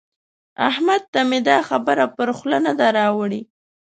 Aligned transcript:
احمد 0.69 1.01
ته 1.13 1.19
مې 1.29 1.39
دا 1.49 1.57
خبره 1.69 2.05
پر 2.17 2.29
خوله 2.37 2.59
نه 2.65 2.73
ده 2.79 2.87
راوړي. 2.97 3.41